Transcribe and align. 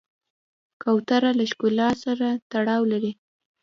کوتره 0.81 1.31
له 1.37 1.43
ښکلا 1.51 1.89
سره 2.03 2.27
تړاو 2.51 2.81
لري. 2.91 3.11